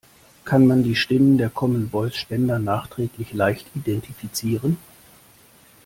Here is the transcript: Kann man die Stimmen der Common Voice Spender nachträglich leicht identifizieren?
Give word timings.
Kann 0.45 0.65
man 0.65 0.81
die 0.81 0.95
Stimmen 0.95 1.37
der 1.37 1.51
Common 1.51 1.91
Voice 1.91 2.15
Spender 2.15 2.57
nachträglich 2.57 3.33
leicht 3.33 3.67
identifizieren? 3.75 4.77